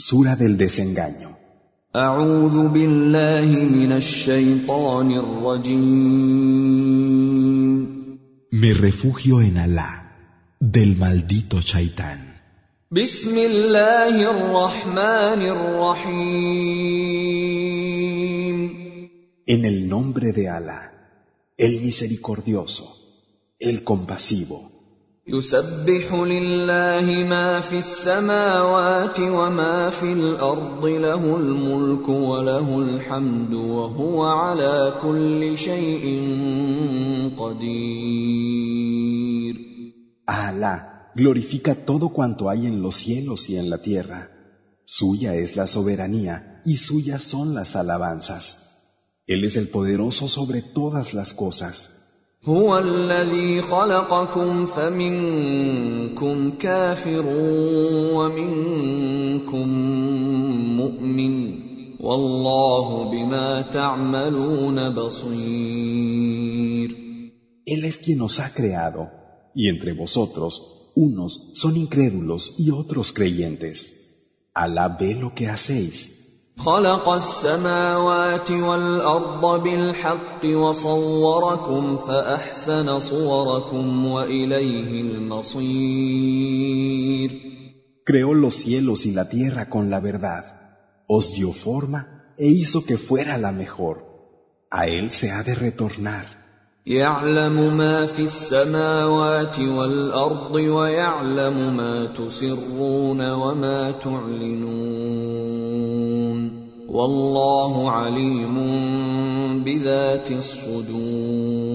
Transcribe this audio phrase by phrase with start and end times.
[0.00, 1.36] Sura del desengaño.
[8.52, 12.40] Me refugio en Alá del maldito Shaitán.
[19.46, 20.92] En el nombre de Alá,
[21.56, 22.84] el misericordioso,
[23.58, 24.77] el compasivo.
[25.27, 35.57] يسبح لله ما في السماوات وما في الارض له الملك وله الحمد وهو على كل
[35.57, 36.05] شيء
[37.37, 38.83] قدير
[40.27, 44.29] A Alá glorifica todo cuanto hay en los cielos y en la tierra.
[44.85, 48.45] Suya es la soberanía y suyas son las alabanzas.
[49.27, 51.96] Él es el poderoso sobre todas las cosas.
[52.45, 57.25] هو الذي خلقكم فمنكم كافر
[58.15, 59.67] ومنكم
[60.77, 61.59] مؤمن
[61.99, 66.23] والله بما تعملون بصير
[67.65, 69.09] Él es quien os ha creado,
[69.55, 73.77] y entre vosotros unos son incrédulos y otros creyentes.
[74.53, 76.16] Alá ve lo que hacéis.
[76.58, 86.48] خلق السماوات والأرض بالحق وصوركم فأحسن صوركم وإليه المصير
[88.04, 90.44] Creó los cielos y la tierra con la verdad,
[91.06, 93.96] os dio forma e hizo que fuera la mejor.
[94.70, 96.26] A Él se ha de retornar.
[96.86, 105.38] يعلم ما في السماوات والأرض ويعلم ما تسرون وما تعلنون
[106.89, 108.55] والله عليم
[109.63, 111.73] بذات الصدور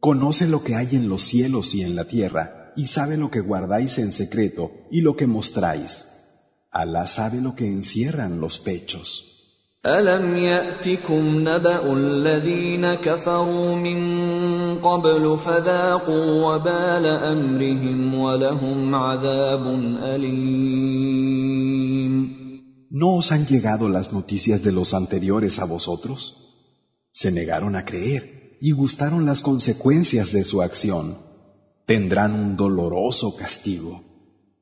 [0.00, 3.40] Conoce lo que hay en los cielos y en la tierra, y sabe lo que
[3.40, 6.06] guardáis en secreto y lo que mostráis.
[6.70, 9.32] Alá sabe lo que encierran los pechos.
[9.86, 13.98] الم ياتكم نبا الذين كفروا من
[14.78, 19.66] قبل فذاقوا وبال امرهم ولهم عذاب
[20.02, 21.66] اليم
[22.90, 26.20] ¿No os han llegado las noticias de los anteriores a vosotros?
[27.10, 31.18] Se negaron a creer y gustaron las consecuencias de su acción.
[31.84, 34.02] Tendrán un doloroso castigo.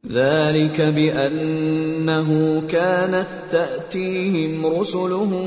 [0.06, 5.46] ذلك بانه كانت تاتيهم رسلهم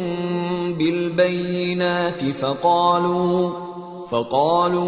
[0.73, 3.51] بالبينات فقالوا
[4.07, 4.87] فقالوا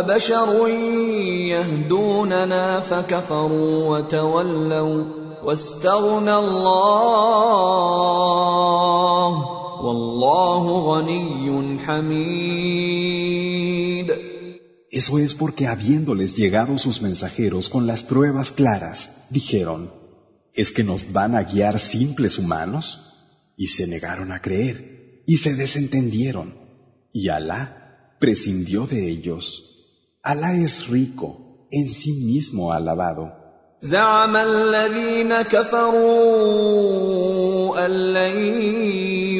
[0.00, 0.68] ابشر
[1.48, 7.74] يهدوننا فكفروا وتولوا واستغنى الله
[9.84, 12.84] والله غني حميد
[14.90, 19.90] Eso es porque habiéndoles llegado sus mensajeros con las pruebas claras, dijeron,
[20.54, 22.84] ¿es que nos van a guiar simples humanos?
[23.56, 26.54] Y se negaron a creer, y se desentendieron,
[27.12, 29.40] y Alá prescindió de ellos.
[30.22, 33.37] Alá es rico, en sí mismo alabado.
[33.81, 36.89] زعم الذين كفروا
[37.85, 38.37] ان لن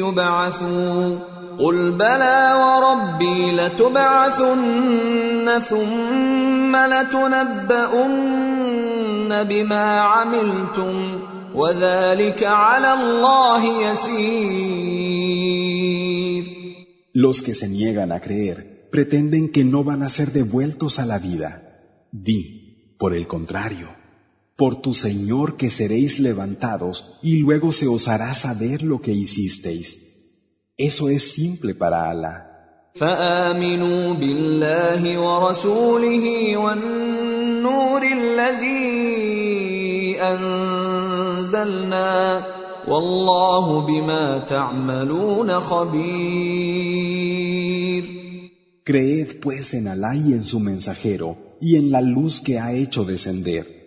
[0.00, 1.18] يبعثوا
[1.58, 8.20] قل بلى وربي لتبعثن ثم لتنبؤن
[9.44, 11.20] بما عملتم
[11.54, 15.20] وذلك على الله يسير
[17.12, 21.18] Los que se niegan a creer pretenden que no van a ser devueltos a la
[21.18, 21.62] vida.
[22.12, 23.99] Di, por el contrario,
[24.59, 30.01] por tu Señor que seréis levantados y luego se os hará saber lo que hicisteis.
[30.77, 32.51] Eso es simple para Alá.
[32.95, 38.95] فامنوا بالله ورسوله والنور الذي
[40.21, 42.11] انزلنا
[42.87, 47.05] والله بما تعملون خبير
[48.85, 53.03] Creed pues en Alá y en su mensajero y en la luz que ha hecho
[53.03, 53.78] descender.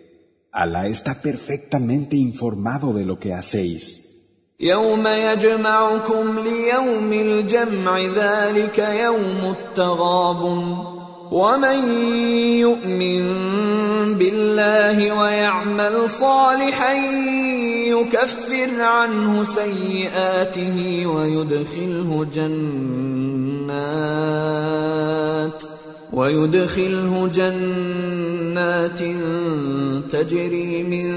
[0.62, 4.04] Alá está perfectamente informado de lo que hacéis.
[4.60, 10.76] يوم يجمعكم ليوم الجمع ذلك يوم التغابن
[11.32, 11.88] ومن
[12.62, 13.24] يؤمن
[14.14, 16.94] بالله ويعمل صالحا
[17.90, 23.64] يكفر عنه سيئاته ويدخله جنات
[26.13, 28.99] ويدخله جنات
[30.11, 31.09] تجري من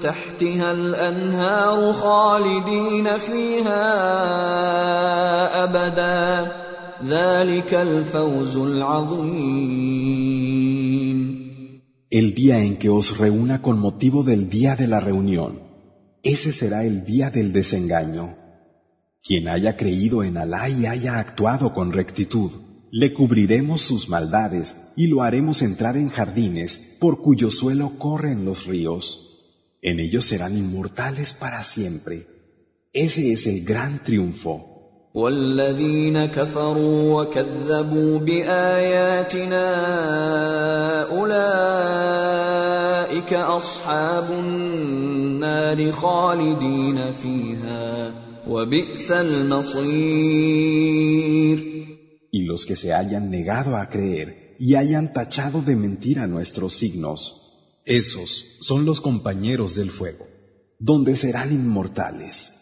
[0.00, 3.84] تحتها الانهار خالدين فيها
[5.64, 6.52] ابدا
[7.04, 9.80] ذلك الفوز العظيم
[12.12, 15.60] El día en que os reúna con motivo del día de la reunión,
[16.24, 18.36] ese será el día del desengaño.
[19.22, 22.50] Quien haya creído en Alá y haya actuado con rectitud,
[22.94, 28.66] le cubriremos sus maldades y lo haremos entrar en jardines por cuyo suelo corren los
[28.66, 29.04] ríos.
[29.82, 32.26] En ellos serán inmortales para siempre.
[32.92, 34.66] Ese es el gran triunfo.
[35.14, 39.66] والذين كفروا وكذبوا باياتنا
[41.10, 42.12] اولئك
[43.34, 48.14] اصحاب النار خالدين فيها
[48.48, 49.90] وبئس المصير
[52.34, 57.50] Y los que se hayan negado a creer y hayan tachado de mentira nuestros signos,
[57.84, 60.28] esos son los compañeros del fuego,
[60.78, 62.52] donde serán inmortales.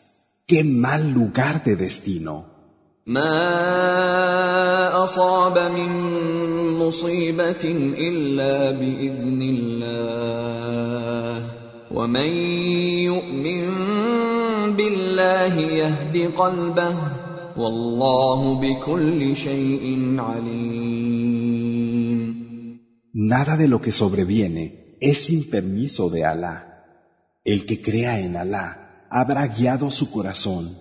[0.46, 2.58] ¡Qué mal lugar de destino!
[3.08, 3.32] ما
[5.04, 5.90] اصاب من
[6.78, 7.64] مصيبه
[7.98, 11.46] الا باذن الله
[11.90, 12.30] ومن
[13.08, 13.64] يؤمن
[14.76, 17.21] بالله يهد قلبه
[17.56, 21.78] والله بكل شيء عليم
[23.14, 26.56] Nada de lo que sobreviene es sin permiso de Alá.
[27.44, 30.76] El que crea en Alá habrá guiado su corazón.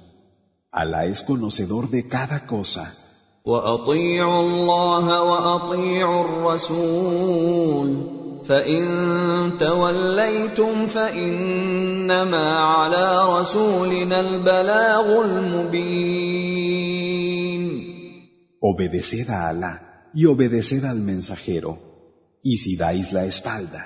[0.72, 2.94] Alá es conocedor de cada cosa.
[3.46, 7.90] واطيعوا الله واطيعوا الرسول
[8.48, 16.98] فان توليتم فانما على رسولنا البلاغ المبين
[18.60, 19.74] Obedeced a Alá
[20.14, 21.72] y obedeced al mensajero.
[22.44, 23.82] Y si dais la espalda,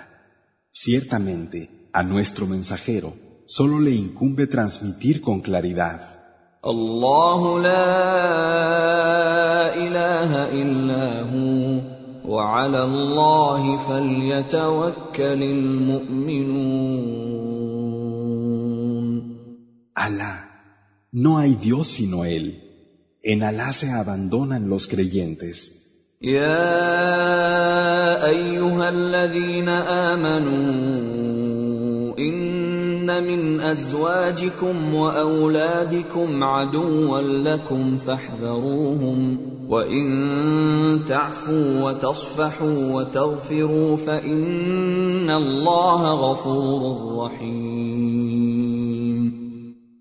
[0.71, 3.13] ciertamente a nuestro mensajero
[3.45, 6.01] solo le incumbe transmitir con claridad.
[6.65, 9.04] الله لا
[12.56, 16.96] وعلى الله فليتوكل المؤمنون
[20.06, 20.34] Alá,
[21.12, 22.46] no hay Dios sino Él.
[23.22, 25.70] En Alá se abandonan los creyentes.
[26.22, 26.56] يا
[28.26, 29.68] أيها الذين
[30.08, 30.58] آمنوا
[32.18, 46.81] إن من أزواجكم وأولادكم عدوا لكم فاحذروهم وان تعفوا وتصفحوا وتغفروا فان الله غفور
[47.25, 48.61] رحيم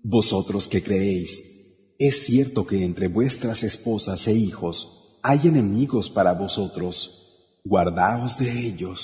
[0.03, 1.31] Vosotros que creéis,
[1.97, 4.75] es cierto que entre vuestras esposas e hijos
[5.23, 6.95] hay enemigos para vosotros.
[7.63, 8.99] Guardaos de ellos.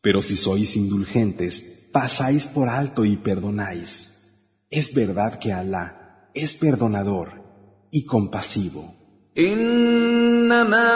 [0.00, 1.54] Pero si sois indulgentes,
[1.92, 3.90] pasáis por alto y perdonáis.
[4.70, 7.28] Es verdad que Alá es perdonador
[7.90, 8.94] y compasivo.
[9.38, 10.90] انما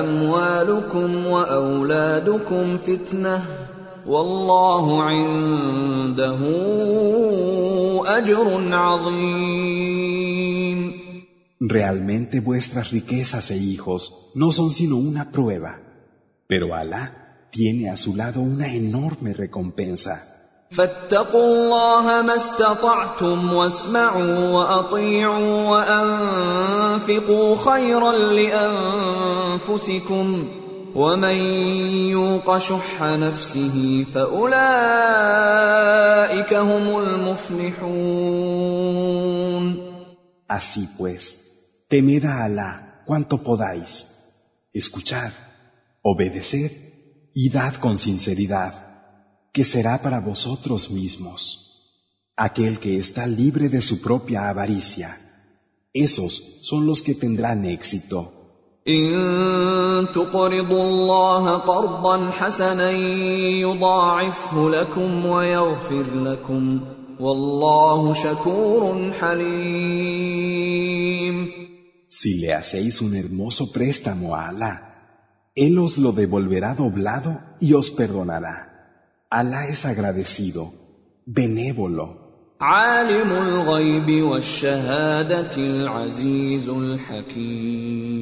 [0.00, 3.44] اموالكم واولادكم فتنه
[4.06, 6.38] والله عنده
[8.06, 10.08] اجر عظيم
[11.60, 15.80] Realmente vuestras riquezas e hijos no son sino una prueba,
[16.46, 20.22] pero Alá tiene a su lado una enorme recompensa.
[20.70, 25.68] فاتقوا الله ما استطعتم واسمعوا واطيعوا
[27.12, 28.12] وانفقوا خيرا
[29.58, 30.26] لانفسكم
[30.94, 31.36] ومن
[32.16, 34.54] يوق شح نفسه فاولئك
[36.54, 38.28] هم المفلحون
[40.58, 41.22] Así pues,
[41.90, 42.72] temed a Alá
[43.08, 43.92] cuanto podáis,
[44.72, 45.32] escuchad,
[46.10, 46.72] obedeced
[47.34, 48.72] y dad con sinceridad,
[49.52, 51.40] que será para vosotros mismos.
[52.34, 55.10] Aquel que está libre de su propia avaricia,
[55.92, 56.32] esos
[56.62, 58.32] son los que tendrán éxito.
[58.88, 62.90] ان تقرضوا الله قرضا حسنا
[63.60, 66.80] يضاعفه لكم ويغفر لكم
[67.20, 70.58] والله شكور حليم
[72.08, 74.74] Si le hacéis un hermoso préstamo a Alá,
[75.54, 78.56] Él os lo devolverá doblado y os perdonará.
[79.30, 80.72] Alá es agradecido,
[81.26, 82.06] benévolo.
[82.60, 88.18] عالم الغيب والشهاده العزيز الحكيم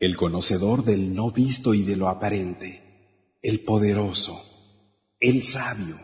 [0.00, 4.34] el conocedor del no visto y de lo aparente, el poderoso,
[5.20, 6.00] el sabio.